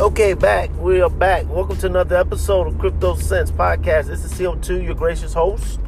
Okay, 0.00 0.32
back. 0.34 0.70
We 0.78 1.00
are 1.00 1.10
back. 1.10 1.48
Welcome 1.48 1.76
to 1.78 1.86
another 1.86 2.14
episode 2.14 2.68
of 2.68 2.78
Crypto 2.78 3.16
Sense 3.16 3.50
Podcast. 3.50 4.06
This 4.06 4.24
is 4.24 4.32
CO2, 4.32 4.84
your 4.84 4.94
gracious 4.94 5.34
host, 5.34 5.80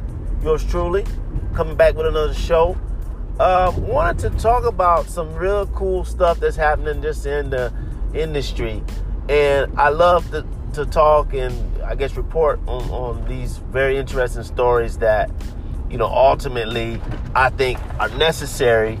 yours 0.43 0.65
truly, 0.65 1.05
coming 1.53 1.77
back 1.77 1.95
with 1.95 2.05
another 2.05 2.33
show. 2.33 2.77
Uh, 3.39 3.71
wanted 3.77 4.29
to 4.29 4.37
talk 4.37 4.65
about 4.65 5.05
some 5.05 5.33
real 5.33 5.65
cool 5.67 6.03
stuff 6.03 6.41
that's 6.41 6.57
happening 6.57 7.01
just 7.01 7.25
in 7.25 7.51
the 7.51 7.71
industry, 8.13 8.83
and 9.29 9.71
I 9.79 9.87
love 9.87 10.29
to, 10.31 10.45
to 10.73 10.85
talk 10.85 11.33
and 11.33 11.81
I 11.81 11.95
guess 11.95 12.17
report 12.17 12.59
on, 12.67 12.89
on 12.89 13.25
these 13.29 13.59
very 13.59 13.95
interesting 13.95 14.43
stories 14.43 14.97
that 14.97 15.31
you 15.89 15.97
know 15.97 16.07
ultimately 16.07 16.99
I 17.33 17.49
think 17.49 17.79
are 17.97 18.09
necessary 18.09 18.99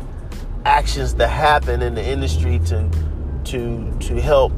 actions 0.63 1.15
that 1.15 1.27
happen 1.27 1.81
in 1.81 1.95
the 1.95 2.03
industry 2.03 2.59
to 2.67 2.89
to 3.43 3.91
to 3.99 4.21
help 4.21 4.53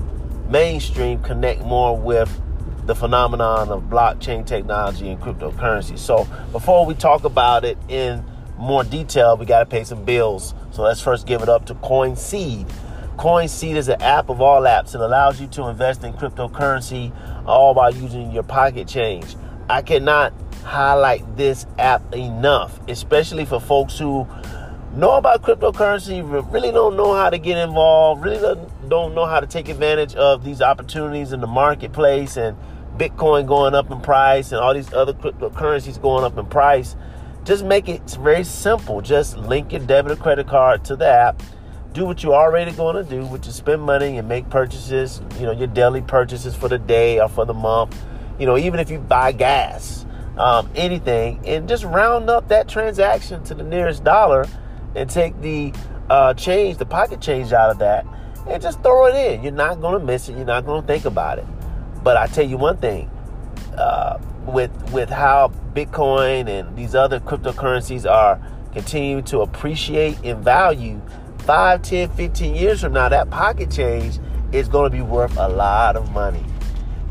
mainstream 0.49 1.21
connect 1.23 1.61
more 1.61 1.97
with 1.97 2.41
the 2.85 2.95
phenomenon 2.95 3.69
of 3.69 3.83
blockchain 3.83 4.45
technology 4.45 5.09
and 5.09 5.19
cryptocurrency. 5.21 5.97
So 5.97 6.27
before 6.51 6.85
we 6.85 6.93
talk 6.93 7.23
about 7.23 7.63
it 7.63 7.77
in 7.87 8.23
more 8.57 8.83
detail, 8.83 9.37
we 9.37 9.45
got 9.45 9.59
to 9.59 9.65
pay 9.65 9.83
some 9.83 10.03
bills. 10.03 10.53
So 10.71 10.81
let's 10.81 11.01
first 11.01 11.25
give 11.25 11.41
it 11.41 11.49
up 11.49 11.65
to 11.67 11.75
CoinSeed. 11.75 12.69
CoinSeed 13.17 13.75
is 13.75 13.87
an 13.87 14.01
app 14.01 14.29
of 14.29 14.41
all 14.41 14.61
apps. 14.63 14.95
It 14.95 15.01
allows 15.01 15.39
you 15.39 15.47
to 15.47 15.67
invest 15.67 16.03
in 16.03 16.13
cryptocurrency 16.13 17.13
all 17.45 17.73
by 17.73 17.89
using 17.89 18.31
your 18.31 18.43
pocket 18.43 18.87
change. 18.87 19.35
I 19.69 19.81
cannot 19.81 20.33
highlight 20.63 21.37
this 21.37 21.65
app 21.77 22.13
enough, 22.13 22.79
especially 22.87 23.45
for 23.45 23.59
folks 23.61 23.97
who 23.97 24.27
know 24.95 25.13
about 25.13 25.41
cryptocurrency, 25.41 26.21
really 26.51 26.71
don't 26.71 26.95
know 26.95 27.13
how 27.13 27.29
to 27.29 27.37
get 27.37 27.57
involved, 27.57 28.23
really 28.23 28.59
don't 28.87 29.15
know 29.15 29.25
how 29.25 29.39
to 29.39 29.47
take 29.47 29.67
advantage 29.67 30.13
of 30.15 30.43
these 30.43 30.61
opportunities 30.61 31.33
in 31.33 31.41
the 31.41 31.47
marketplace 31.47 32.37
and 32.37 32.55
Bitcoin 32.97 33.47
going 33.47 33.73
up 33.73 33.89
in 33.89 33.99
price 34.01 34.51
and 34.51 34.61
all 34.61 34.73
these 34.73 34.93
other 34.93 35.13
cryptocurrencies 35.13 35.99
going 35.99 36.23
up 36.23 36.37
in 36.37 36.45
price. 36.45 36.95
Just 37.43 37.65
make 37.65 37.89
it 37.89 38.07
very 38.21 38.43
simple. 38.43 39.01
Just 39.01 39.35
link 39.35 39.71
your 39.71 39.81
debit 39.81 40.11
or 40.11 40.15
credit 40.15 40.47
card 40.47 40.85
to 40.85 40.95
the 40.95 41.07
app. 41.07 41.41
Do 41.93 42.05
what 42.05 42.23
you're 42.23 42.35
already 42.35 42.71
going 42.71 42.95
to 42.95 43.03
do, 43.03 43.25
which 43.25 43.47
is 43.47 43.55
spend 43.55 43.81
money 43.81 44.17
and 44.17 44.27
make 44.27 44.49
purchases, 44.49 45.21
you 45.39 45.45
know, 45.45 45.51
your 45.51 45.67
daily 45.67 46.01
purchases 46.01 46.55
for 46.55 46.69
the 46.69 46.77
day 46.77 47.19
or 47.19 47.29
for 47.29 47.45
the 47.45 47.53
month. 47.53 47.99
You 48.39 48.45
know, 48.45 48.57
even 48.57 48.79
if 48.79 48.89
you 48.89 48.99
buy 48.99 49.31
gas, 49.31 50.05
um, 50.37 50.69
anything, 50.75 51.41
and 51.45 51.67
just 51.67 51.83
round 51.83 52.29
up 52.29 52.47
that 52.49 52.67
transaction 52.67 53.43
to 53.45 53.55
the 53.55 53.63
nearest 53.63 54.03
dollar 54.03 54.47
and 54.95 55.09
take 55.09 55.39
the 55.41 55.73
uh, 56.09 56.33
change, 56.33 56.77
the 56.77 56.85
pocket 56.85 57.21
change 57.21 57.53
out 57.53 57.69
of 57.69 57.79
that, 57.79 58.05
and 58.47 58.61
just 58.61 58.81
throw 58.83 59.05
it 59.07 59.15
in. 59.15 59.43
You're 59.43 59.51
not 59.53 59.81
going 59.81 59.99
to 59.99 60.05
miss 60.05 60.29
it. 60.29 60.35
You're 60.35 60.45
not 60.45 60.65
going 60.65 60.81
to 60.81 60.87
think 60.87 61.05
about 61.05 61.39
it. 61.39 61.45
But 62.03 62.17
I 62.17 62.27
tell 62.27 62.45
you 62.45 62.57
one 62.57 62.77
thing, 62.77 63.09
uh, 63.77 64.19
with 64.45 64.71
with 64.91 65.09
how 65.09 65.51
Bitcoin 65.73 66.47
and 66.47 66.75
these 66.75 66.95
other 66.95 67.19
cryptocurrencies 67.19 68.09
are 68.09 68.39
continuing 68.73 69.23
to 69.25 69.41
appreciate 69.41 70.21
in 70.23 70.41
value, 70.41 71.01
5, 71.39 71.81
10, 71.81 72.09
15 72.09 72.55
years 72.55 72.81
from 72.81 72.93
now, 72.93 73.09
that 73.09 73.29
pocket 73.29 73.71
change 73.71 74.19
is 74.51 74.67
going 74.67 74.91
to 74.91 74.95
be 74.95 75.01
worth 75.01 75.35
a 75.37 75.47
lot 75.47 75.95
of 75.95 76.11
money. 76.11 76.43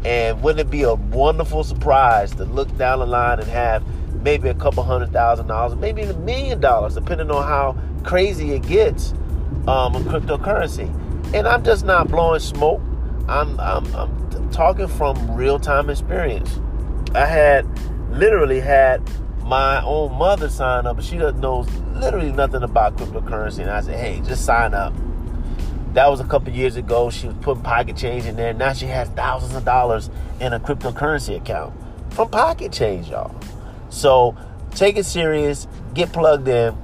And 0.04 0.42
wouldn't 0.42 0.66
it 0.66 0.70
be 0.70 0.82
a 0.82 0.94
wonderful 0.94 1.62
surprise 1.64 2.34
to 2.36 2.44
look 2.44 2.76
down 2.76 2.98
the 2.98 3.06
line 3.06 3.38
and 3.38 3.48
have 3.48 3.84
maybe 4.22 4.48
a 4.48 4.54
couple 4.54 4.82
hundred 4.82 5.12
thousand 5.12 5.46
dollars, 5.46 5.76
maybe 5.76 6.02
a 6.02 6.14
million 6.14 6.60
dollars, 6.60 6.94
depending 6.94 7.30
on 7.30 7.42
how 7.46 7.76
crazy 8.04 8.52
it 8.52 8.62
gets 8.62 9.12
um, 9.68 9.94
in 9.94 10.02
cryptocurrency. 10.04 10.88
And 11.34 11.46
I'm 11.46 11.62
just 11.64 11.84
not 11.84 12.08
blowing 12.08 12.40
smoke. 12.40 12.80
I'm, 13.28 13.58
I'm, 13.60 13.86
I'm 13.94 14.50
talking 14.50 14.88
from 14.88 15.34
real 15.34 15.58
time 15.58 15.88
experience. 15.88 16.60
I 17.14 17.26
had 17.26 17.66
literally 18.10 18.60
had 18.60 19.02
my 19.44 19.82
own 19.82 20.12
mother 20.14 20.48
sign 20.48 20.86
up, 20.86 20.96
but 20.96 21.04
she 21.04 21.16
doesn't 21.16 21.40
know 21.40 21.60
literally 21.94 22.32
nothing 22.32 22.62
about 22.62 22.96
cryptocurrency. 22.96 23.60
And 23.60 23.70
I 23.70 23.80
said, 23.80 23.98
hey, 23.98 24.20
just 24.26 24.44
sign 24.44 24.74
up. 24.74 24.92
That 25.94 26.08
was 26.08 26.20
a 26.20 26.24
couple 26.24 26.52
years 26.52 26.76
ago. 26.76 27.10
She 27.10 27.26
was 27.26 27.36
putting 27.42 27.62
pocket 27.62 27.96
change 27.96 28.24
in 28.24 28.36
there. 28.36 28.54
Now 28.54 28.72
she 28.72 28.86
has 28.86 29.08
thousands 29.10 29.54
of 29.54 29.64
dollars 29.64 30.10
in 30.40 30.52
a 30.52 30.60
cryptocurrency 30.60 31.36
account 31.36 31.74
from 32.10 32.28
pocket 32.30 32.72
change, 32.72 33.08
y'all. 33.08 33.34
So 33.90 34.36
take 34.74 34.96
it 34.96 35.04
serious, 35.04 35.66
get 35.94 36.12
plugged 36.12 36.48
in. 36.48 36.76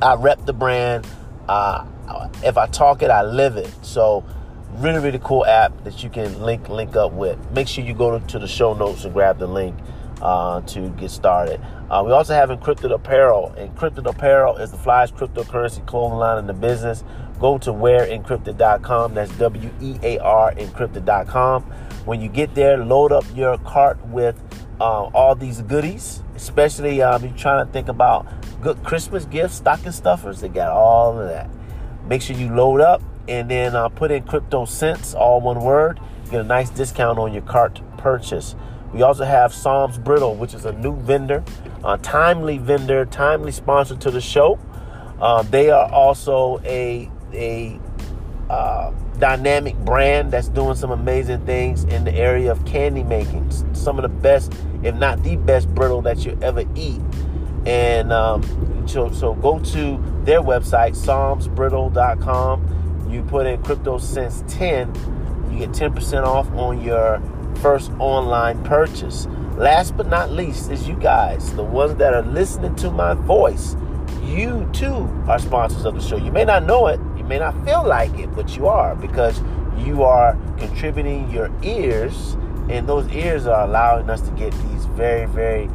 I 0.00 0.14
rep 0.14 0.44
the 0.46 0.52
brand. 0.52 1.06
Uh, 1.48 1.86
if 2.44 2.56
I 2.56 2.66
talk 2.66 3.02
it, 3.02 3.10
I 3.10 3.22
live 3.22 3.56
it. 3.56 3.72
So 3.82 4.24
really, 4.76 5.00
really 5.00 5.20
cool 5.22 5.44
app 5.44 5.84
that 5.84 6.02
you 6.02 6.10
can 6.10 6.42
link 6.42 6.68
link 6.68 6.96
up 6.96 7.12
with. 7.12 7.38
Make 7.52 7.68
sure 7.68 7.84
you 7.84 7.94
go 7.94 8.18
to, 8.18 8.38
the 8.38 8.48
show 8.48 8.74
notes 8.74 9.04
and 9.04 9.12
grab 9.12 9.38
the 9.38 9.46
link 9.46 9.76
uh, 10.22 10.60
to 10.62 10.88
get 10.90 11.10
started. 11.10 11.60
Uh, 11.90 12.02
we 12.06 12.12
also 12.12 12.32
have 12.32 12.48
Encrypted 12.48 12.94
Apparel. 12.94 13.54
Encrypted 13.58 14.08
Apparel 14.08 14.56
is 14.56 14.70
the 14.70 14.76
flyest 14.76 15.12
cryptocurrency 15.14 15.84
clothing 15.86 16.18
line 16.18 16.38
in 16.38 16.46
the 16.46 16.54
business. 16.54 17.04
Go 17.38 17.58
to 17.58 17.72
wearencrypted.com. 17.72 19.14
That's 19.14 19.36
W 19.38 19.70
E 19.80 19.98
A 20.02 20.18
R 20.18 20.54
encrypted.com. 20.54 21.62
When 22.04 22.20
you 22.20 22.28
get 22.28 22.54
there, 22.54 22.78
load 22.78 23.12
up 23.12 23.24
your 23.34 23.58
cart 23.58 24.04
with 24.06 24.40
uh, 24.80 25.04
all 25.14 25.34
these 25.34 25.60
goodies, 25.62 26.22
especially 26.34 27.02
um, 27.02 27.24
you're 27.24 27.36
trying 27.36 27.66
to 27.66 27.72
think 27.72 27.88
about 27.88 28.26
good 28.60 28.82
Christmas 28.84 29.24
gifts, 29.24 29.56
stocking 29.56 29.92
stuffers. 29.92 30.40
They 30.40 30.48
got 30.48 30.70
all 30.70 31.18
of 31.18 31.28
that. 31.28 31.50
Make 32.06 32.22
sure 32.22 32.36
you 32.36 32.54
load 32.54 32.80
up 32.80 33.02
and 33.28 33.50
then 33.50 33.74
uh, 33.74 33.88
put 33.88 34.10
in 34.10 34.22
crypto 34.24 34.64
cents, 34.64 35.14
all 35.14 35.40
one 35.40 35.60
word. 35.60 36.00
Get 36.30 36.40
a 36.40 36.44
nice 36.44 36.70
discount 36.70 37.18
on 37.18 37.32
your 37.32 37.42
cart 37.42 37.80
purchase. 37.98 38.54
We 38.92 39.02
also 39.02 39.24
have 39.24 39.54
Psalms 39.54 39.98
Brittle, 39.98 40.34
which 40.34 40.54
is 40.54 40.64
a 40.64 40.72
new 40.72 40.96
vendor, 40.96 41.44
a 41.84 41.98
timely 41.98 42.58
vendor, 42.58 43.04
timely 43.06 43.52
sponsor 43.52 43.96
to 43.96 44.10
the 44.10 44.20
show. 44.20 44.58
Uh, 45.20 45.42
they 45.42 45.70
are 45.70 45.90
also 45.90 46.60
a 46.64 47.10
a 47.32 47.78
uh, 48.50 48.92
dynamic 49.18 49.76
brand 49.78 50.32
that's 50.32 50.48
doing 50.48 50.74
some 50.74 50.90
amazing 50.90 51.46
things 51.46 51.84
in 51.84 52.04
the 52.04 52.12
area 52.12 52.50
of 52.50 52.64
candy 52.66 53.02
making. 53.02 53.50
Some 53.72 53.98
of 53.98 54.02
the 54.02 54.08
best, 54.08 54.52
if 54.82 54.94
not 54.96 55.22
the 55.22 55.36
best, 55.36 55.74
brittle 55.74 56.02
that 56.02 56.24
you 56.24 56.38
ever 56.42 56.64
eat. 56.74 57.00
And 57.64 58.12
um, 58.12 58.42
so, 58.86 59.10
so 59.12 59.34
go 59.34 59.60
to 59.60 60.20
their 60.24 60.42
website, 60.42 60.96
psalmsbrittle.com. 60.96 63.08
You 63.10 63.22
put 63.22 63.46
in 63.46 63.62
Crypto 63.62 63.98
Sense 63.98 64.42
10, 64.48 65.50
you 65.52 65.60
get 65.60 65.70
10% 65.70 66.24
off 66.24 66.50
on 66.52 66.82
your 66.82 67.22
first 67.62 67.92
online 68.00 68.62
purchase. 68.64 69.28
Last 69.56 69.96
but 69.96 70.08
not 70.08 70.32
least 70.32 70.70
is 70.70 70.88
you 70.88 70.96
guys, 70.96 71.54
the 71.54 71.62
ones 71.62 71.94
that 71.96 72.12
are 72.12 72.22
listening 72.22 72.74
to 72.76 72.90
my 72.90 73.14
voice. 73.14 73.76
You 74.24 74.68
too 74.72 75.08
are 75.28 75.38
sponsors 75.38 75.84
of 75.84 75.94
the 75.94 76.00
show. 76.00 76.16
You 76.16 76.32
may 76.32 76.44
not 76.44 76.64
know 76.64 76.88
it, 76.88 76.98
you 77.16 77.22
may 77.24 77.38
not 77.38 77.64
feel 77.64 77.86
like 77.86 78.18
it, 78.18 78.34
but 78.34 78.56
you 78.56 78.66
are 78.66 78.96
because 78.96 79.40
you 79.78 80.02
are 80.02 80.36
contributing 80.58 81.30
your 81.30 81.50
ears, 81.62 82.36
and 82.68 82.88
those 82.88 83.08
ears 83.12 83.46
are 83.46 83.64
allowing 83.64 84.10
us 84.10 84.20
to 84.22 84.30
get 84.32 84.52
these 84.52 84.84
very, 84.86 85.26
very 85.26 85.68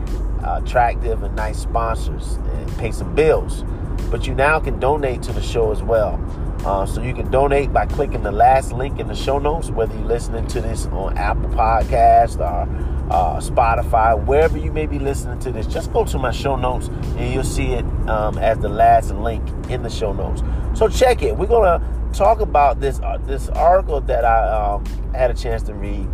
uh, 0.44 0.59
attractive 0.62 1.24
and 1.24 1.36
nice 1.36 1.59
sponsors 1.59 2.36
and 2.36 2.78
pay 2.78 2.92
some 2.92 3.16
bills. 3.16 3.64
But 4.12 4.28
you 4.28 4.34
now 4.36 4.59
can 4.59 4.80
donate 4.80 5.22
to 5.24 5.34
the 5.34 5.42
show 5.42 5.72
as 5.72 5.81
well. 5.81 6.20
Uh, 6.66 6.85
so 6.85 7.01
you 7.01 7.13
can 7.13 7.29
donate 7.31 7.72
by 7.72 7.85
clicking 7.85 8.23
the 8.23 8.31
last 8.31 8.73
link 8.73 9.00
in 9.00 9.07
the 9.07 9.16
show 9.16 9.40
notes, 9.40 9.69
whether 9.69 9.95
you're 9.95 10.06
listening 10.06 10.45
to 10.47 10.62
this 10.62 10.88
on 10.88 11.18
Apple 11.18 11.50
Podcast 11.50 12.40
or 12.40 12.68
uh, 13.12 13.38
Spotify, 13.40 14.22
wherever 14.25 14.57
you 14.57 14.72
may 14.72 14.85
be 14.85 15.00
listening 15.00 15.40
to 15.40 15.51
this. 15.51 15.66
Just 15.67 15.94
go 15.94 16.03
to 16.06 16.17
my 16.17 16.31
show 16.31 16.56
notes 16.56 16.88
and 16.88 17.34
you'll 17.34 17.44
see 17.44 17.73
it 17.73 17.85
um, 18.09 18.37
as 18.37 18.58
the 18.59 18.70
last 18.70 19.11
link 19.11 19.47
in 19.70 19.84
the 19.84 19.90
show 19.90 20.11
notes. 20.11 20.41
So 20.78 20.87
check 20.90 21.22
it. 21.23 21.37
We're 21.37 21.47
gonna 21.47 21.82
talk 22.14 22.40
about 22.40 22.79
this 22.79 22.99
uh, 22.99 23.17
this 23.26 23.49
article 23.49 24.02
that 24.02 24.26
I 24.26 24.73
um, 24.73 24.85
had 25.14 25.32
a 25.32 25.34
chance 25.34 25.64
to 25.64 25.73
read, 25.73 26.08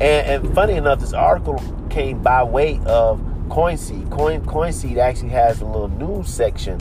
and, 0.00 0.02
and, 0.44 0.54
funny 0.54 0.74
enough, 0.74 1.00
this 1.00 1.12
article 1.12 1.62
came 1.90 2.22
by 2.22 2.42
way 2.42 2.80
of 2.86 3.20
CoinSeed. 3.48 4.10
Coin 4.10 4.44
CoinSeed 4.44 4.98
actually 4.98 5.30
has 5.30 5.60
a 5.60 5.64
little 5.64 5.88
news 5.88 6.28
section 6.28 6.78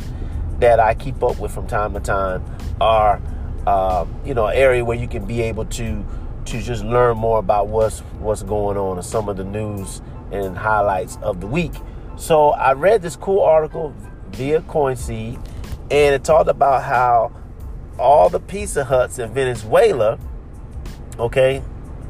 that 0.59 0.79
I 0.79 0.93
keep 0.93 1.21
up 1.23 1.39
with 1.39 1.51
from 1.51 1.67
time 1.67 1.93
to 1.93 1.99
time, 1.99 2.43
are, 2.81 3.21
uh, 3.65 4.05
you 4.25 4.33
know, 4.33 4.47
area 4.47 4.83
where 4.83 4.97
you 4.97 5.07
can 5.07 5.25
be 5.25 5.41
able 5.41 5.65
to 5.65 6.05
to 6.45 6.61
just 6.61 6.83
learn 6.83 7.17
more 7.17 7.39
about 7.39 7.67
what's 7.67 7.99
what's 8.19 8.41
going 8.41 8.77
on 8.77 8.97
and 8.97 9.05
some 9.05 9.27
of 9.27 9.35
the 9.35 9.43
news 9.43 10.01
and 10.31 10.57
highlights 10.57 11.17
of 11.21 11.41
the 11.41 11.47
week. 11.47 11.73
So 12.15 12.49
I 12.49 12.73
read 12.73 13.01
this 13.01 13.15
cool 13.15 13.41
article 13.41 13.93
via 14.31 14.61
CoinSeed 14.61 15.35
and 15.91 16.15
it 16.15 16.23
talked 16.23 16.49
about 16.49 16.83
how 16.83 17.31
all 17.99 18.29
the 18.29 18.39
Pizza 18.39 18.83
Huts 18.83 19.19
in 19.19 19.33
Venezuela, 19.33 20.19
okay, 21.19 21.61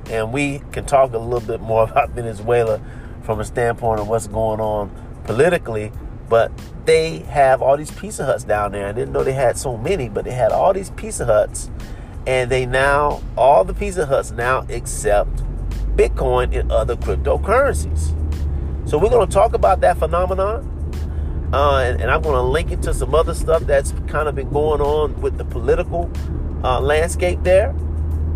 and 0.09 0.31
we 0.31 0.61
can 0.71 0.85
talk 0.85 1.13
a 1.13 1.17
little 1.17 1.45
bit 1.45 1.61
more 1.61 1.83
about 1.89 2.11
Venezuela 2.11 2.81
from 3.23 3.39
a 3.39 3.45
standpoint 3.45 3.99
of 3.99 4.07
what's 4.07 4.27
going 4.27 4.59
on 4.59 4.91
politically, 5.25 5.91
but 6.29 6.51
they 6.85 7.19
have 7.19 7.61
all 7.61 7.77
these 7.77 7.91
Pizza 7.91 8.25
Huts 8.25 8.43
down 8.43 8.71
there. 8.71 8.87
I 8.87 8.91
didn't 8.91 9.13
know 9.13 9.23
they 9.23 9.33
had 9.33 9.57
so 9.57 9.77
many, 9.77 10.09
but 10.09 10.25
they 10.25 10.31
had 10.31 10.51
all 10.51 10.73
these 10.73 10.89
Pizza 10.91 11.25
Huts, 11.25 11.69
And 12.25 12.51
they 12.51 12.65
now, 12.65 13.21
all 13.37 13.63
the 13.63 13.73
Pizza 13.73 14.05
Huts 14.05 14.31
now 14.31 14.65
accept 14.69 15.43
Bitcoin 15.95 16.57
and 16.57 16.71
other 16.71 16.95
cryptocurrencies. 16.95 18.13
So 18.87 18.97
we're 18.97 19.09
going 19.09 19.27
to 19.27 19.33
talk 19.33 19.53
about 19.53 19.81
that 19.81 19.97
phenomenon. 19.97 20.73
Uh, 21.53 21.79
and, 21.79 22.01
and, 22.01 22.11
I'm 22.11 22.21
going 22.21 22.35
to 22.35 22.41
link 22.41 22.71
it 22.71 22.81
to 22.83 22.93
some 22.93 23.15
other 23.15 23.33
stuff 23.33 23.63
that's 23.63 23.93
kind 24.07 24.27
of 24.27 24.35
been 24.35 24.49
going 24.49 24.81
on 24.81 25.19
with 25.21 25.37
the 25.37 25.45
political 25.45 26.11
uh, 26.63 26.81
landscape 26.81 27.39
there. 27.43 27.73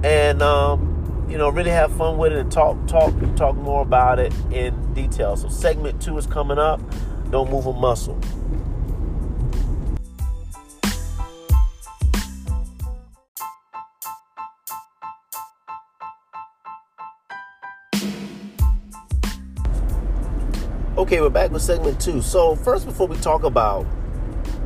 And, 0.04 0.42
um, 0.42 1.28
you 1.30 1.38
know, 1.38 1.50
really 1.50 1.72
have 1.72 1.96
fun 1.98 2.18
with 2.18 2.32
it 2.32 2.40
and 2.40 2.52
talk, 2.52 2.88
talk, 2.88 3.14
talk 3.36 3.56
more 3.58 3.82
about 3.82 4.20
it 4.20 4.34
in 4.52 4.94
detail. 4.94 5.36
So 5.36 5.50
segment 5.50 6.02
two 6.02 6.18
is 6.18 6.26
coming 6.26 6.58
up. 6.58 6.82
Don't 7.32 7.50
move 7.50 7.66
a 7.66 7.72
muscle. 7.72 8.20
Okay, 20.98 21.22
we're 21.22 21.30
back 21.30 21.52
with 21.52 21.62
segment 21.62 22.02
two. 22.02 22.22
So 22.22 22.58
first, 22.58 22.86
before 22.86 23.08
we 23.08 23.16
talk 23.18 23.44
about 23.44 23.86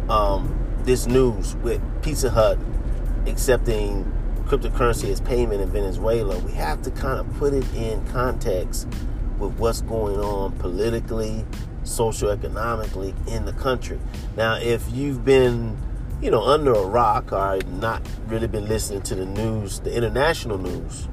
um, 0.09 0.57
this 0.81 1.05
news 1.05 1.55
with 1.57 1.79
Pizza 2.01 2.31
Hut 2.31 2.57
accepting 3.27 4.11
cryptocurrency 4.45 5.11
as 5.11 5.21
payment 5.21 5.61
in 5.61 5.69
Venezuela, 5.69 6.39
we 6.39 6.51
have 6.53 6.81
to 6.81 6.89
kind 6.89 7.19
of 7.19 7.31
put 7.37 7.53
it 7.53 7.65
in 7.75 8.03
context 8.07 8.87
with 9.37 9.53
what's 9.59 9.81
going 9.81 10.19
on 10.19 10.53
politically, 10.53 11.45
socioeconomically 11.83 13.13
in 13.27 13.45
the 13.45 13.53
country. 13.53 13.99
Now, 14.35 14.55
if 14.55 14.89
you've 14.91 15.23
been, 15.23 15.77
you 16.21 16.31
know, 16.31 16.43
under 16.43 16.73
a 16.73 16.85
rock 16.85 17.31
or 17.31 17.59
not 17.67 18.01
really 18.27 18.47
been 18.47 18.67
listening 18.67 19.01
to 19.03 19.15
the 19.15 19.25
news, 19.25 19.79
the 19.81 19.95
international 19.95 20.57
news, 20.57 21.07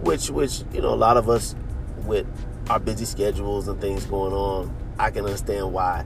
which 0.00 0.30
which 0.30 0.62
you 0.72 0.82
know 0.82 0.92
a 0.92 0.96
lot 0.96 1.16
of 1.16 1.28
us 1.28 1.54
with 2.04 2.26
our 2.68 2.78
busy 2.78 3.04
schedules 3.04 3.68
and 3.68 3.80
things 3.80 4.04
going 4.06 4.32
on, 4.32 4.74
I 4.98 5.10
can 5.10 5.24
understand 5.24 5.72
why 5.72 6.04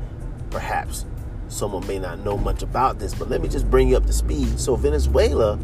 perhaps 0.51 1.05
someone 1.49 1.87
may 1.87 1.99
not 1.99 2.19
know 2.21 2.37
much 2.37 2.63
about 2.63 2.99
this. 2.99 3.15
But 3.15 3.29
let 3.29 3.41
me 3.41 3.49
just 3.49 3.71
bring 3.71 3.89
you 3.89 3.97
up 3.97 4.07
to 4.07 4.13
speed. 4.13 4.59
So, 4.59 4.77
Venezuela, 4.77 5.59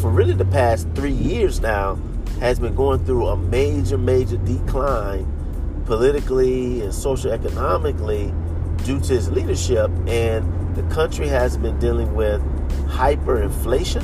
for 0.00 0.10
really 0.10 0.34
the 0.34 0.44
past 0.44 0.88
three 0.94 1.12
years 1.12 1.60
now, 1.60 1.98
has 2.40 2.58
been 2.58 2.74
going 2.74 3.04
through 3.04 3.26
a 3.28 3.36
major, 3.36 3.98
major 3.98 4.38
decline 4.38 5.26
politically 5.84 6.80
and 6.80 6.90
socioeconomically 6.90 8.34
due 8.84 8.98
to 8.98 9.12
his 9.12 9.30
leadership. 9.30 9.90
And 10.06 10.74
the 10.74 10.82
country 10.94 11.28
has 11.28 11.56
been 11.56 11.78
dealing 11.78 12.14
with 12.14 12.40
hyperinflation 12.88 14.02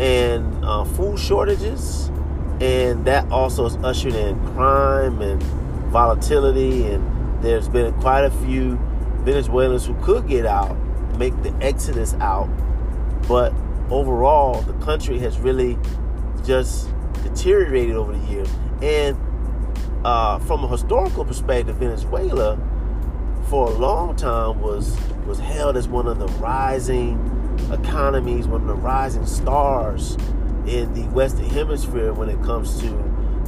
and 0.00 0.64
uh, 0.64 0.84
food 0.84 1.18
shortages 1.18 2.10
and 2.60 3.04
that 3.04 3.30
also 3.30 3.64
has 3.64 3.76
ushered 3.78 4.14
in 4.14 4.38
crime 4.54 5.20
and 5.20 5.42
volatility 5.90 6.86
and 6.86 7.42
there's 7.42 7.68
been 7.68 7.92
quite 8.00 8.24
a 8.24 8.30
few 8.30 8.76
venezuelans 9.22 9.86
who 9.86 9.94
could 10.02 10.26
get 10.28 10.46
out 10.46 10.76
make 11.18 11.40
the 11.42 11.52
exodus 11.60 12.14
out 12.14 12.48
but 13.26 13.52
overall 13.90 14.60
the 14.62 14.72
country 14.84 15.18
has 15.18 15.38
really 15.38 15.76
just 16.44 16.88
deteriorated 17.22 17.96
over 17.96 18.12
the 18.12 18.26
years 18.26 18.48
and 18.82 19.16
uh, 20.04 20.38
from 20.40 20.64
a 20.64 20.68
historical 20.68 21.24
perspective 21.24 21.76
venezuela 21.76 22.58
for 23.48 23.68
a 23.68 23.74
long 23.74 24.14
time 24.16 24.60
was 24.60 24.96
was 25.26 25.38
held 25.38 25.76
as 25.76 25.88
one 25.88 26.06
of 26.06 26.18
the 26.18 26.28
rising 26.38 27.16
economies 27.72 28.46
one 28.46 28.60
of 28.60 28.66
the 28.66 28.74
rising 28.74 29.26
stars 29.26 30.16
in 30.68 30.92
the 30.92 31.02
Western 31.14 31.46
Hemisphere 31.46 32.12
when 32.12 32.28
it 32.28 32.40
comes 32.42 32.78
to 32.80 32.88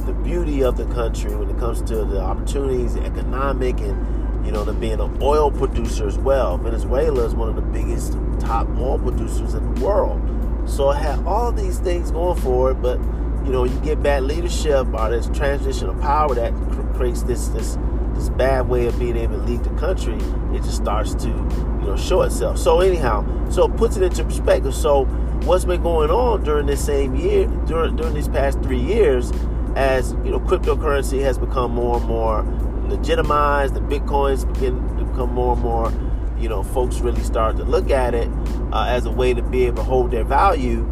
the 0.05 0.13
beauty 0.13 0.63
of 0.63 0.77
the 0.77 0.85
country, 0.87 1.35
when 1.35 1.49
it 1.49 1.59
comes 1.59 1.81
to 1.83 2.03
the 2.03 2.19
opportunities, 2.19 2.95
the 2.95 3.05
economic, 3.05 3.79
and 3.79 4.45
you 4.45 4.51
know, 4.51 4.63
them 4.63 4.79
being 4.79 4.99
an 4.99 5.21
oil 5.21 5.51
producer 5.51 6.07
as 6.07 6.17
well. 6.17 6.57
Venezuela 6.57 7.23
is 7.23 7.35
one 7.35 7.47
of 7.47 7.55
the 7.55 7.61
biggest 7.61 8.13
top 8.39 8.67
oil 8.79 8.97
producers 8.97 9.53
in 9.53 9.75
the 9.75 9.85
world. 9.85 10.19
So 10.65 10.89
it 10.89 10.97
had 10.97 11.23
all 11.25 11.51
these 11.51 11.77
things 11.77 12.09
going 12.09 12.39
for 12.39 12.71
it, 12.71 12.81
but 12.81 12.99
you 13.45 13.51
know, 13.51 13.63
you 13.63 13.79
get 13.81 14.01
bad 14.01 14.23
leadership 14.23 14.87
or 14.93 15.09
this 15.09 15.27
transition 15.27 15.89
of 15.89 15.99
power 16.01 16.33
that 16.35 16.53
creates 16.95 17.23
this 17.23 17.47
this 17.49 17.77
this 18.13 18.29
bad 18.29 18.67
way 18.67 18.87
of 18.87 18.97
being 18.99 19.17
able 19.17 19.37
to 19.37 19.43
lead 19.43 19.63
the 19.63 19.69
country. 19.71 20.15
It 20.55 20.63
just 20.63 20.77
starts 20.77 21.15
to 21.15 21.27
you 21.27 21.87
know 21.87 21.97
show 21.97 22.21
itself. 22.21 22.57
So 22.57 22.81
anyhow, 22.81 23.25
so 23.49 23.65
it 23.65 23.77
puts 23.77 23.97
it 23.97 24.03
into 24.03 24.23
perspective. 24.23 24.75
So 24.75 25.05
what's 25.45 25.65
been 25.65 25.81
going 25.81 26.11
on 26.11 26.43
during 26.43 26.67
this 26.67 26.85
same 26.85 27.15
year, 27.15 27.47
during 27.65 27.95
during 27.95 28.13
these 28.13 28.27
past 28.27 28.61
three 28.61 28.79
years, 28.79 29.31
as 29.75 30.11
you 30.23 30.31
know, 30.31 30.39
cryptocurrency 30.39 31.21
has 31.21 31.37
become 31.37 31.71
more 31.71 31.97
and 31.97 32.05
more 32.05 32.43
legitimized, 32.87 33.73
the 33.73 33.79
bitcoins 33.79 34.51
begin 34.53 34.75
to 34.97 35.05
become 35.05 35.33
more 35.33 35.53
and 35.53 35.61
more, 35.61 35.91
you 36.37 36.49
know, 36.49 36.61
folks 36.61 36.99
really 36.99 37.23
start 37.23 37.55
to 37.57 37.63
look 37.63 37.89
at 37.89 38.13
it 38.13 38.29
uh, 38.73 38.85
as 38.87 39.05
a 39.05 39.11
way 39.11 39.33
to 39.33 39.41
be 39.41 39.65
able 39.65 39.77
to 39.77 39.83
hold 39.83 40.11
their 40.11 40.23
value. 40.23 40.87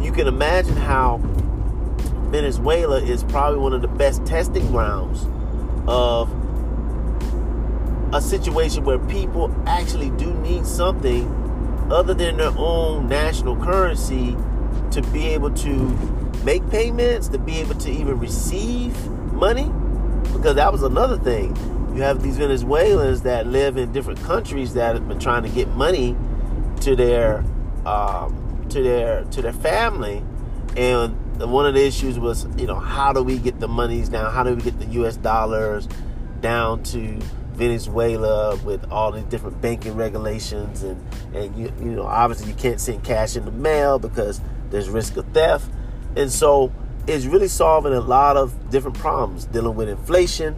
You 0.00 0.10
can 0.10 0.26
imagine 0.26 0.76
how 0.76 1.18
Venezuela 2.32 2.98
is 2.98 3.22
probably 3.24 3.60
one 3.60 3.74
of 3.74 3.82
the 3.82 3.88
best 3.88 4.24
testing 4.24 4.66
grounds 4.68 5.26
of 5.86 6.30
a 8.14 8.20
situation 8.20 8.84
where 8.84 8.98
people 8.98 9.54
actually 9.66 10.10
do 10.10 10.32
need 10.40 10.66
something 10.66 11.28
other 11.90 12.14
than 12.14 12.38
their 12.38 12.52
own 12.56 13.06
national 13.06 13.56
currency 13.56 14.34
to 14.90 15.02
be 15.12 15.26
able 15.26 15.50
to 15.50 15.72
make 16.42 16.66
payments, 16.70 17.28
to 17.28 17.38
be 17.38 17.58
able 17.58 17.74
to 17.74 17.90
even 17.90 18.18
receive 18.18 19.08
money. 19.32 19.70
Because 20.32 20.54
that 20.56 20.72
was 20.72 20.82
another 20.82 21.18
thing. 21.18 21.54
You 21.94 22.00
have 22.02 22.22
these 22.22 22.38
Venezuelans 22.38 23.22
that 23.22 23.46
live 23.46 23.76
in 23.76 23.92
different 23.92 24.22
countries 24.22 24.72
that 24.74 24.94
have 24.94 25.06
been 25.06 25.18
trying 25.18 25.42
to 25.42 25.50
get 25.50 25.68
money 25.68 26.16
to 26.80 26.96
their 26.96 27.44
um, 27.84 28.66
to 28.70 28.82
their 28.82 29.24
to 29.24 29.42
their 29.42 29.52
family, 29.52 30.24
and 30.76 31.14
one 31.48 31.66
of 31.66 31.74
the 31.74 31.84
issues 31.84 32.18
was, 32.18 32.46
you 32.56 32.66
know, 32.66 32.78
how 32.78 33.12
do 33.12 33.22
we 33.22 33.38
get 33.38 33.58
the 33.60 33.68
monies 33.68 34.08
down? 34.08 34.32
How 34.32 34.42
do 34.42 34.54
we 34.54 34.62
get 34.62 34.78
the 34.78 34.86
U.S. 34.86 35.16
dollars 35.16 35.88
down 36.40 36.82
to 36.84 37.18
Venezuela 37.54 38.56
with 38.56 38.90
all 38.90 39.12
these 39.12 39.24
different 39.24 39.60
banking 39.60 39.94
regulations 39.94 40.82
and 40.82 41.00
and 41.34 41.54
you 41.56 41.72
you 41.78 41.90
know 41.90 42.04
obviously 42.04 42.48
you 42.48 42.54
can't 42.54 42.80
send 42.80 43.04
cash 43.04 43.36
in 43.36 43.44
the 43.44 43.50
mail 43.50 43.98
because 43.98 44.40
there's 44.70 44.88
risk 44.88 45.16
of 45.16 45.26
theft 45.32 45.70
and 46.16 46.32
so 46.32 46.72
it's 47.06 47.26
really 47.26 47.48
solving 47.48 47.92
a 47.92 48.00
lot 48.00 48.36
of 48.36 48.70
different 48.70 48.96
problems 48.98 49.44
dealing 49.46 49.76
with 49.76 49.88
inflation 49.88 50.56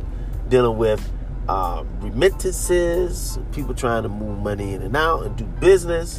dealing 0.49 0.79
with 0.79 1.13
uh, 1.49 1.83
remittances 1.99 3.39
people 3.53 3.75
trying 3.75 4.05
to 4.05 4.09
move 4.09 4.39
money 4.39 4.73
in 4.73 4.81
and 4.81 4.97
out 4.97 5.25
and 5.27 5.37
do 5.37 5.45
business 5.45 6.19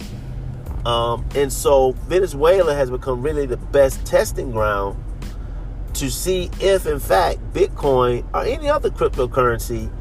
um, 0.86 1.26
and 1.36 1.52
so 1.52 1.94
Venezuela 2.08 2.76
has 2.76 2.92
become 2.92 3.22
really 3.22 3.46
the 3.46 3.58
best 3.58 4.06
testing 4.06 4.52
ground 4.52 5.02
to 5.96 6.12
see 6.12 6.52
if 6.60 6.86
in 6.86 7.00
fact 7.00 7.40
Bitcoin 7.54 8.26
or 8.34 8.44
any 8.44 8.70
other 8.70 8.90
cryptocurrency 8.90 9.92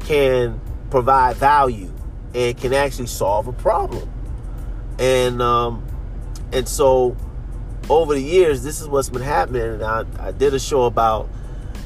can 0.00 0.60
provide 0.90 1.36
value 1.36 1.92
and 2.34 2.56
can 2.56 2.72
actually 2.72 3.06
solve 3.06 3.46
a 3.46 3.52
problem. 3.52 4.10
And 4.98 5.40
um, 5.40 5.86
and 6.52 6.68
so 6.68 7.16
over 7.88 8.14
the 8.14 8.22
years, 8.22 8.62
this 8.62 8.80
is 8.80 8.88
what's 8.88 9.10
been 9.10 9.22
happening. 9.22 9.62
And 9.62 9.82
I, 9.82 10.04
I 10.18 10.32
did 10.32 10.54
a 10.54 10.58
show 10.58 10.84
about 10.84 11.28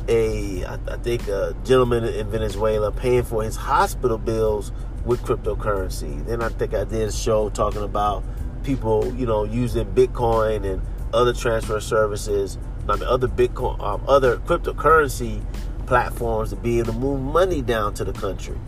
a 0.08 0.64
I, 0.64 0.78
I 0.88 0.96
think 0.98 1.28
a 1.28 1.54
gentleman 1.64 2.04
in 2.04 2.30
Venezuela 2.30 2.90
paying 2.90 3.22
for 3.22 3.42
his 3.42 3.56
hospital 3.56 4.16
bills 4.16 4.72
with 5.04 5.22
cryptocurrency. 5.22 6.24
Then 6.26 6.42
I 6.42 6.48
think 6.48 6.74
I 6.74 6.84
did 6.84 7.08
a 7.08 7.12
show 7.12 7.50
talking 7.50 7.82
about 7.82 8.24
people, 8.66 9.14
you 9.14 9.24
know, 9.24 9.44
using 9.44 9.86
Bitcoin 9.86 10.70
and 10.70 10.82
other 11.14 11.32
transfer 11.32 11.80
services, 11.80 12.58
I 12.88 12.96
mean, 12.96 13.04
other 13.04 13.28
Bitcoin, 13.28 13.80
um, 13.80 14.02
other 14.08 14.38
cryptocurrency 14.38 15.42
platforms 15.86 16.50
to 16.50 16.56
be 16.56 16.80
able 16.80 16.92
to 16.92 16.98
move 16.98 17.20
money 17.20 17.62
down 17.62 17.94
to 17.94 18.04
the 18.04 18.12
country 18.12 18.58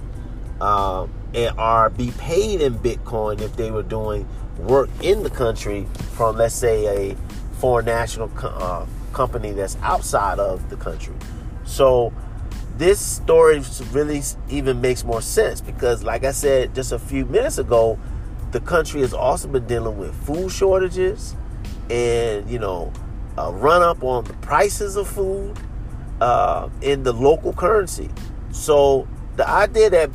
um, 0.60 1.12
and 1.34 1.58
are 1.58 1.90
be 1.90 2.12
paid 2.12 2.60
in 2.60 2.78
Bitcoin 2.78 3.40
if 3.40 3.56
they 3.56 3.72
were 3.72 3.82
doing 3.82 4.26
work 4.56 4.88
in 5.02 5.24
the 5.24 5.30
country 5.30 5.86
from, 6.12 6.36
let's 6.36 6.54
say, 6.54 7.10
a 7.10 7.16
foreign 7.58 7.86
national 7.86 8.28
co- 8.28 8.48
uh, 8.48 8.86
company 9.12 9.50
that's 9.50 9.76
outside 9.82 10.38
of 10.38 10.70
the 10.70 10.76
country. 10.76 11.14
So 11.64 12.12
this 12.76 13.00
story 13.04 13.60
really 13.90 14.22
even 14.48 14.80
makes 14.80 15.02
more 15.02 15.20
sense 15.20 15.60
because, 15.60 16.04
like 16.04 16.22
I 16.22 16.30
said 16.30 16.74
just 16.74 16.92
a 16.92 16.98
few 16.98 17.24
minutes 17.26 17.58
ago, 17.58 17.98
the 18.50 18.60
country 18.60 19.00
has 19.00 19.12
also 19.12 19.48
been 19.48 19.66
dealing 19.66 19.98
with 19.98 20.14
food 20.24 20.50
shortages 20.50 21.36
and 21.90 22.48
you 22.50 22.58
know 22.58 22.92
a 23.36 23.52
run 23.52 23.82
up 23.82 24.02
on 24.02 24.24
the 24.24 24.32
prices 24.34 24.96
of 24.96 25.06
food 25.06 25.56
uh, 26.20 26.68
in 26.82 27.02
the 27.04 27.12
local 27.12 27.52
currency. 27.52 28.10
So 28.50 29.06
the 29.36 29.48
idea 29.48 29.90
that 29.90 30.10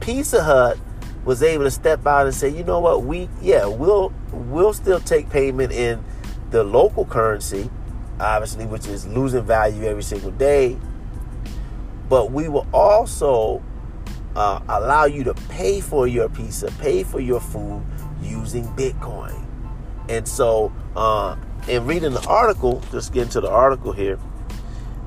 Pizza 0.00 0.42
Hut 0.42 0.78
was 1.24 1.42
able 1.42 1.64
to 1.64 1.70
step 1.70 2.06
out 2.06 2.26
and 2.26 2.34
say, 2.34 2.48
you 2.48 2.64
know 2.64 2.80
what, 2.80 3.04
we 3.04 3.28
yeah, 3.40 3.66
we'll 3.66 4.12
we'll 4.32 4.72
still 4.72 5.00
take 5.00 5.28
payment 5.30 5.72
in 5.72 6.02
the 6.50 6.64
local 6.64 7.04
currency, 7.04 7.70
obviously, 8.18 8.66
which 8.66 8.86
is 8.86 9.06
losing 9.06 9.44
value 9.44 9.84
every 9.84 10.02
single 10.02 10.30
day. 10.32 10.76
But 12.08 12.32
we 12.32 12.48
will 12.48 12.66
also 12.72 13.62
uh, 14.36 14.60
allow 14.68 15.04
you 15.04 15.24
to 15.24 15.34
pay 15.48 15.80
for 15.80 16.06
your 16.06 16.28
pizza, 16.28 16.70
pay 16.80 17.02
for 17.02 17.20
your 17.20 17.40
food 17.40 17.82
using 18.22 18.64
Bitcoin. 18.74 19.44
And 20.08 20.26
so, 20.26 20.72
uh, 20.96 21.36
in 21.68 21.86
reading 21.86 22.12
the 22.12 22.26
article, 22.26 22.82
just 22.90 23.12
get 23.12 23.24
into 23.24 23.40
the 23.40 23.50
article 23.50 23.92
here. 23.92 24.18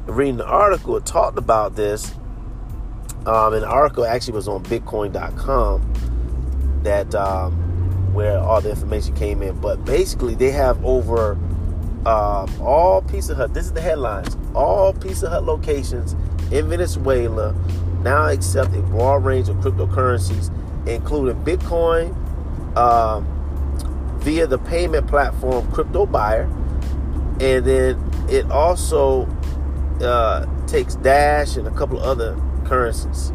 Reading 0.05 0.37
the 0.37 0.45
article, 0.45 0.97
it 0.97 1.05
talked 1.05 1.37
about 1.37 1.75
this. 1.75 2.13
Um, 3.25 3.53
and 3.53 3.63
the 3.63 3.67
article 3.67 4.05
actually 4.05 4.33
was 4.33 4.47
on 4.47 4.63
Bitcoin.com 4.63 5.93
that 6.83 7.13
um, 7.15 8.13
where 8.13 8.37
all 8.37 8.61
the 8.61 8.69
information 8.69 9.15
came 9.15 9.41
in. 9.41 9.59
But 9.59 9.83
basically, 9.83 10.35
they 10.35 10.51
have 10.51 10.83
over 10.85 11.33
um, 12.05 12.61
all 12.61 13.01
Pizza 13.01 13.33
Hut. 13.33 13.53
This 13.53 13.65
is 13.65 13.73
the 13.73 13.81
headlines. 13.81 14.37
All 14.53 14.93
Pizza 14.93 15.29
Hut 15.29 15.43
locations 15.43 16.13
in 16.51 16.69
Venezuela 16.69 17.55
now 18.05 18.27
accept 18.27 18.73
a 18.75 18.81
broad 18.83 19.25
range 19.25 19.49
of 19.49 19.57
cryptocurrencies, 19.57 20.51
including 20.87 21.35
Bitcoin, 21.43 22.15
um, 22.77 23.27
via 24.19 24.45
the 24.45 24.59
payment 24.59 25.07
platform 25.07 25.69
Crypto 25.71 26.05
Buyer, 26.05 26.43
and 27.41 27.65
then 27.65 28.11
it 28.29 28.49
also 28.51 29.27
uh, 30.01 30.45
takes 30.67 30.95
Dash 30.95 31.57
and 31.57 31.67
a 31.67 31.71
couple 31.71 31.97
of 31.97 32.03
other 32.03 32.39
currencies, 32.63 33.31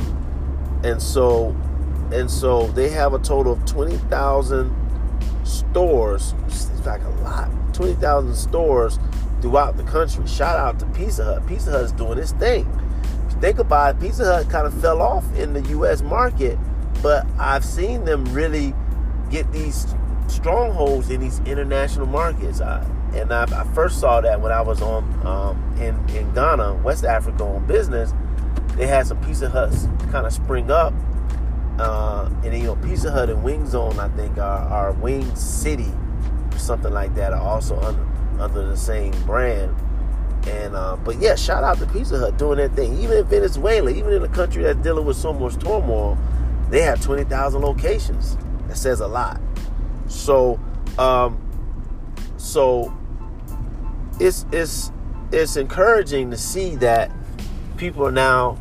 and 0.85 1.03
so 1.03 1.55
and 2.13 2.31
so 2.31 2.69
they 2.69 2.89
have 2.91 3.13
a 3.13 3.19
total 3.19 3.53
of 3.55 3.65
twenty 3.67 3.97
thousand 4.09 4.75
stores. 5.45 6.35
Seems 6.49 6.87
like 6.87 7.03
a 7.03 7.11
lot. 7.23 7.51
Twenty 7.75 7.95
thousand 7.95 8.37
stores 8.37 9.01
throughout 9.41 9.77
the 9.77 9.83
country. 9.83 10.25
Shout 10.29 10.57
out 10.57 10.79
to 10.79 10.87
Pizza 10.87 11.25
Hut. 11.25 11.47
Pizza 11.49 11.73
Hut 11.73 11.85
is 11.85 11.93
doing 11.93 12.19
its 12.19 12.33
thing 12.33 12.69
think 13.41 13.59
about 13.59 13.97
it, 13.97 14.01
Pizza 14.01 14.25
Hut 14.25 14.51
kind 14.51 14.67
of 14.67 14.81
fell 14.81 15.01
off 15.01 15.25
in 15.35 15.53
the 15.53 15.63
U.S. 15.71 16.03
market, 16.03 16.59
but 17.03 17.27
I've 17.39 17.65
seen 17.65 18.05
them 18.05 18.25
really 18.27 18.75
get 19.31 19.51
these 19.53 19.95
strongholds 20.29 21.11
in 21.11 21.21
these 21.21 21.41
international 21.41 22.07
markets. 22.07 22.61
I, 22.61 22.85
and 23.15 23.33
I, 23.33 23.45
I, 23.45 23.65
first 23.75 23.99
saw 23.99 24.21
that 24.21 24.41
when 24.41 24.53
I 24.53 24.61
was 24.61 24.81
on 24.83 25.05
um, 25.27 25.81
in 25.81 25.97
in 26.17 26.33
Ghana, 26.35 26.75
West 26.85 27.05
Africa, 27.05 27.45
on 27.45 27.67
business. 27.67 28.13
They 28.77 28.87
had 28.87 29.07
some 29.07 29.21
Pizza 29.25 29.49
Huts 29.49 29.89
kind 30.11 30.27
of 30.27 30.33
spring 30.33 30.71
up, 30.71 30.95
uh, 31.79 32.31
and 32.45 32.57
you 32.57 32.65
know 32.65 32.77
Pizza 32.77 33.11
Hut 33.11 33.29
and 33.29 33.43
Wing 33.43 33.67
Zone, 33.67 33.99
I 33.99 34.09
think, 34.11 34.39
are, 34.39 34.69
are 34.69 34.93
Wing 34.93 35.35
City, 35.35 35.93
or 36.53 36.59
something 36.59 36.93
like 36.93 37.15
that, 37.17 37.33
are 37.33 37.43
also 37.43 37.79
under 37.81 38.07
under 38.41 38.67
the 38.67 38.77
same 38.77 39.13
brand. 39.25 39.75
And 40.47 40.75
uh, 40.75 40.97
but 40.97 41.21
yeah, 41.21 41.35
shout 41.35 41.65
out 41.65 41.79
to 41.79 41.87
Pizza 41.87 42.19
Hut 42.19 42.39
doing 42.39 42.59
that 42.59 42.75
thing. 42.75 42.99
Even 42.99 43.19
in 43.19 43.25
Venezuela, 43.27 43.91
even 43.91 44.13
in 44.13 44.23
a 44.23 44.29
country 44.29 44.63
that's 44.63 44.79
dealing 44.81 45.05
with 45.05 45.17
so 45.17 45.33
much 45.33 45.59
turmoil, 45.59 46.17
they 46.71 46.83
have 46.83 47.01
twenty 47.01 47.25
thousand 47.25 47.63
locations. 47.63 48.37
That 48.69 48.77
says 48.77 49.01
a 49.01 49.07
lot. 49.07 49.41
So, 50.09 50.59
um, 50.99 51.39
so 52.37 52.97
it's 54.19 54.47
it's 54.51 54.93
it's 55.33 55.57
encouraging 55.57 56.31
to 56.31 56.37
see 56.37 56.77
that 56.77 57.13
people 57.77 58.07
are 58.07 58.13
now 58.13 58.59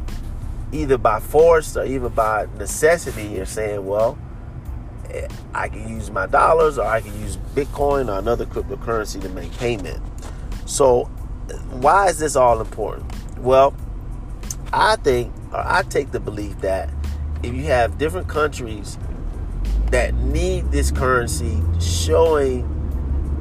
either 0.71 0.97
by 0.97 1.19
force 1.19 1.75
or 1.75 1.85
even 1.85 2.09
by 2.09 2.47
necessity 2.57 3.39
are 3.39 3.45
saying, 3.45 3.85
well, 3.85 4.17
I 5.53 5.69
can 5.69 5.89
use 5.89 6.11
my 6.11 6.27
dollars 6.27 6.77
or 6.77 6.85
I 6.85 7.01
can 7.01 7.19
use 7.21 7.37
Bitcoin 7.55 8.13
or 8.13 8.19
another 8.19 8.45
cryptocurrency 8.45 9.19
to 9.21 9.29
make 9.29 9.51
payment. 9.53 10.01
So 10.65 11.09
why 11.71 12.07
is 12.07 12.19
this 12.19 12.35
all 12.35 12.61
important? 12.61 13.11
Well, 13.39 13.75
I 14.71 14.95
think, 14.97 15.33
or 15.51 15.59
I 15.65 15.83
take 15.83 16.11
the 16.11 16.19
belief 16.19 16.59
that 16.61 16.89
if 17.43 17.53
you 17.53 17.63
have 17.63 17.97
different 17.97 18.27
countries 18.27 18.97
that 19.91 20.13
need 20.13 20.71
this 20.71 20.91
currency 20.91 21.61
showing 21.79 22.75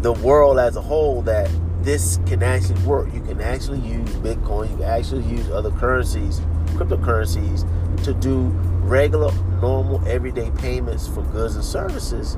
the 0.01 0.13
world 0.13 0.59
as 0.59 0.77
a 0.77 0.81
whole 0.81 1.23
that 1.23 1.51
this 1.83 2.19
can 2.27 2.43
actually 2.43 2.81
work. 2.83 3.13
You 3.13 3.21
can 3.23 3.41
actually 3.41 3.81
use 3.81 4.09
Bitcoin, 4.17 4.71
you 4.71 4.77
can 4.77 4.85
actually 4.85 5.25
use 5.25 5.49
other 5.51 5.71
currencies, 5.73 6.41
cryptocurrencies, 6.69 7.67
to 8.05 8.15
do 8.15 8.49
regular, 8.85 9.33
normal, 9.61 10.07
everyday 10.07 10.51
payments 10.53 11.09
for 11.09 11.23
goods 11.23 11.57
and 11.57 11.65
services. 11.65 12.37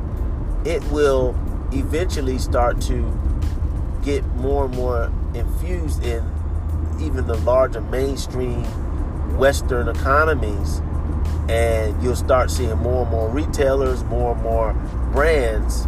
It 0.65 0.83
will 0.91 1.35
eventually 1.73 2.39
start 2.39 2.81
to 2.83 3.19
get 4.03 4.25
more 4.37 4.67
and 4.67 4.75
more 4.75 5.13
infused 5.35 6.05
in 6.05 6.25
even 7.01 7.27
the 7.27 7.37
larger 7.39 7.81
mainstream 7.81 8.65
Western 9.37 9.89
economies. 9.89 10.81
And 11.49 12.01
you'll 12.03 12.17
start 12.17 12.51
seeing 12.51 12.77
more 12.79 13.03
and 13.03 13.11
more 13.11 13.29
retailers, 13.29 14.05
more 14.05 14.33
and 14.33 14.43
more 14.43 14.73
brands 15.13 15.87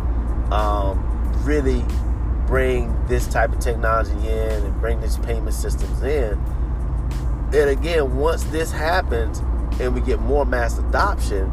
um, 0.51 0.99
really 1.45 1.85
bring 2.47 2.95
this 3.07 3.27
type 3.27 3.53
of 3.53 3.61
technology 3.61 4.13
in 4.29 4.65
and 4.65 4.81
bring 4.81 5.01
these 5.01 5.17
payment 5.19 5.55
systems 5.55 6.03
in. 6.03 6.39
And 7.55 7.71
again, 7.71 8.17
once 8.17 8.45
this 8.45 8.71
happens 8.71 9.39
and 9.81 9.95
we 9.95 10.01
get 10.01 10.21
more 10.21 10.45
mass 10.45 10.79
adoption, 10.79 11.51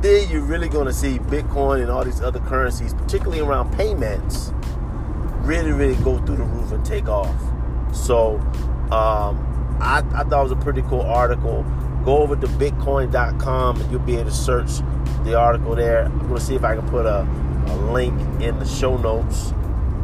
then 0.00 0.30
you're 0.30 0.42
really 0.42 0.68
going 0.68 0.86
to 0.86 0.92
see 0.92 1.18
Bitcoin 1.18 1.82
and 1.82 1.90
all 1.90 2.04
these 2.04 2.22
other 2.22 2.40
currencies, 2.40 2.94
particularly 2.94 3.40
around 3.40 3.72
payments, 3.74 4.52
really, 5.50 5.72
really 5.72 6.00
go 6.04 6.16
through 6.24 6.36
the 6.36 6.44
roof 6.44 6.70
and 6.70 6.86
take 6.86 7.08
off. 7.08 7.34
So 7.92 8.36
um, 8.92 9.78
I, 9.80 10.04
I 10.14 10.22
thought 10.22 10.40
it 10.40 10.42
was 10.44 10.52
a 10.52 10.56
pretty 10.56 10.82
cool 10.82 11.00
article. 11.00 11.64
Go 12.04 12.18
over 12.18 12.36
to 12.36 12.46
bitcoin.com 12.46 13.80
and 13.80 13.90
you'll 13.90 14.00
be 14.00 14.14
able 14.14 14.26
to 14.26 14.30
search 14.30 14.78
the 15.24 15.34
article 15.36 15.74
there. 15.74 16.04
I'm 16.04 16.18
going 16.20 16.36
to 16.36 16.40
see 16.40 16.54
if 16.54 16.62
I 16.62 16.76
can 16.76 16.88
put 16.88 17.04
a, 17.04 17.26
a 17.66 17.76
link 17.90 18.14
in 18.40 18.60
the 18.60 18.64
show 18.64 18.96
notes 18.96 19.50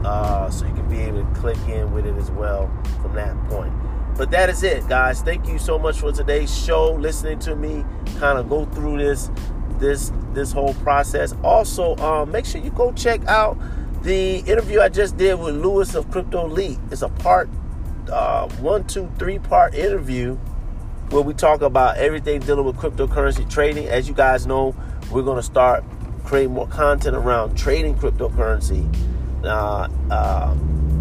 uh, 0.04 0.50
so 0.50 0.66
you 0.66 0.74
can 0.74 0.88
be 0.88 0.98
able 0.98 1.24
to 1.24 1.40
click 1.40 1.58
in 1.68 1.92
with 1.92 2.06
it 2.06 2.16
as 2.16 2.28
well 2.32 2.68
from 3.00 3.14
that 3.14 3.36
point. 3.48 3.72
But 4.16 4.32
that 4.32 4.48
is 4.48 4.64
it, 4.64 4.88
guys. 4.88 5.22
Thank 5.22 5.46
you 5.46 5.60
so 5.60 5.78
much 5.78 6.00
for 6.00 6.10
today's 6.10 6.52
show. 6.52 6.92
Listening 6.92 7.38
to 7.40 7.54
me 7.54 7.84
kind 8.18 8.36
of 8.36 8.48
go 8.48 8.64
through 8.64 8.98
this 8.98 9.30
this 9.78 10.10
this 10.32 10.50
whole 10.50 10.74
process. 10.74 11.34
Also, 11.44 11.94
um, 11.98 12.32
make 12.32 12.46
sure 12.46 12.60
you 12.60 12.70
go 12.70 12.92
check 12.92 13.24
out 13.26 13.58
the 14.06 14.36
interview 14.48 14.80
I 14.80 14.88
just 14.88 15.16
did 15.16 15.34
with 15.40 15.56
Lewis 15.56 15.96
of 15.96 16.08
Crypto 16.12 16.46
Elite 16.46 16.78
is 16.92 17.02
a 17.02 17.08
part 17.08 17.48
uh, 18.08 18.48
one, 18.60 18.86
two, 18.86 19.10
three 19.18 19.40
part 19.40 19.74
interview 19.74 20.36
where 21.10 21.22
we 21.22 21.34
talk 21.34 21.60
about 21.60 21.96
everything 21.96 22.40
dealing 22.40 22.64
with 22.64 22.76
cryptocurrency 22.76 23.50
trading. 23.50 23.88
As 23.88 24.06
you 24.06 24.14
guys 24.14 24.46
know, 24.46 24.76
we're 25.10 25.24
going 25.24 25.38
to 25.38 25.42
start 25.42 25.82
creating 26.24 26.54
more 26.54 26.68
content 26.68 27.16
around 27.16 27.58
trading 27.58 27.96
cryptocurrency 27.96 28.86
uh, 29.44 29.88
uh, 30.08 30.54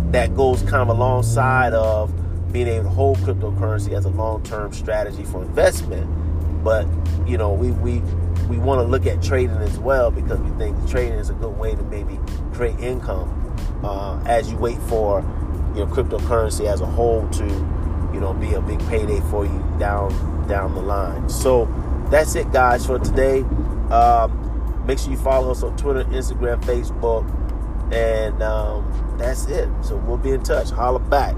that 0.10 0.36
goes 0.36 0.64
kind 0.64 0.82
of 0.82 0.90
alongside 0.90 1.74
of 1.74 2.12
being 2.52 2.68
able 2.68 2.86
to 2.86 2.90
hold 2.90 3.18
cryptocurrency 3.20 3.96
as 3.96 4.06
a 4.06 4.10
long-term 4.10 4.74
strategy 4.74 5.26
for 5.26 5.44
investment. 5.44 6.64
But 6.64 6.88
you 7.28 7.38
know, 7.38 7.54
we 7.54 7.70
we 7.70 8.02
we 8.48 8.58
want 8.58 8.80
to 8.80 8.84
look 8.84 9.06
at 9.06 9.22
trading 9.22 9.58
as 9.58 9.78
well 9.80 10.12
because 10.12 10.40
we 10.40 10.50
think 10.58 10.90
trading 10.90 11.18
is 11.20 11.30
a 11.30 11.34
good 11.34 11.58
way 11.58 11.76
to 11.76 11.84
maybe 11.84 12.20
create 12.54 12.80
income 12.80 13.56
uh, 13.84 14.22
as 14.26 14.52
you 14.52 14.58
wait 14.58 14.78
for 14.84 15.22
your 15.76 15.88
cryptocurrency 15.88 16.66
as 16.66 16.82
a 16.82 16.86
whole 16.86 17.28
to 17.30 17.46
you 18.14 18.20
know 18.22 18.34
be 18.34 18.54
a 18.54 18.62
big 18.62 18.80
payday 18.88 19.20
for 19.30 19.46
you 19.46 19.76
down 19.80 20.10
down 20.48 20.74
the 20.76 20.82
line. 20.82 21.30
So 21.30 21.66
that's 22.10 22.36
it, 22.36 22.52
guys, 22.52 22.86
for 22.86 23.00
today. 23.00 23.42
Um, 23.92 24.84
make 24.86 25.00
sure 25.00 25.12
you 25.12 25.18
follow 25.18 25.52
us 25.52 25.64
on 25.64 25.76
Twitter, 25.76 26.04
Instagram, 26.06 26.62
Facebook, 26.64 27.26
and 27.94 28.42
um, 28.42 29.16
that's 29.18 29.48
it. 29.48 29.70
So 29.82 29.98
we'll 29.98 30.18
be 30.18 30.32
in 30.32 30.44
touch. 30.44 30.70
Holla 30.70 31.00
back. 31.00 31.36